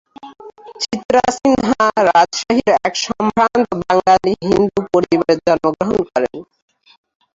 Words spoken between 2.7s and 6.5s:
এক সম্ভ্রান্ত বাঙালি হিন্দু পরিবারে জন্মগ্রহণ করেন।